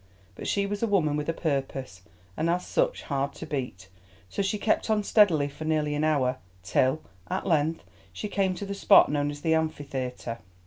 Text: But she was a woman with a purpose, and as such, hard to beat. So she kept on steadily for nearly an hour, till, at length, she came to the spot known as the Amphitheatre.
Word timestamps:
But 0.33 0.47
she 0.47 0.65
was 0.65 0.81
a 0.81 0.87
woman 0.87 1.15
with 1.15 1.29
a 1.29 1.31
purpose, 1.31 2.01
and 2.35 2.49
as 2.49 2.65
such, 2.65 3.03
hard 3.03 3.33
to 3.33 3.45
beat. 3.45 3.87
So 4.29 4.41
she 4.41 4.57
kept 4.57 4.89
on 4.89 5.03
steadily 5.03 5.47
for 5.47 5.63
nearly 5.63 5.93
an 5.93 6.03
hour, 6.03 6.37
till, 6.63 7.03
at 7.29 7.45
length, 7.45 7.83
she 8.11 8.27
came 8.27 8.55
to 8.55 8.65
the 8.65 8.73
spot 8.73 9.11
known 9.11 9.29
as 9.29 9.41
the 9.41 9.53
Amphitheatre. 9.53 10.39